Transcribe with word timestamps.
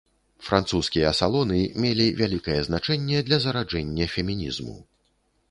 Французскія 0.45 1.11
салоны 1.19 1.59
мелі 1.83 2.07
вялікае 2.23 2.57
значэнне 2.69 3.21
для 3.29 3.41
зараджэння 3.45 4.11
фемінізму. 4.17 4.77